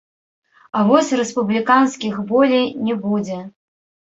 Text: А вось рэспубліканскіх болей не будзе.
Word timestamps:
А 0.77 0.85
вось 0.87 1.11
рэспубліканскіх 1.19 2.15
болей 2.33 2.67
не 2.89 2.95
будзе. 3.07 3.39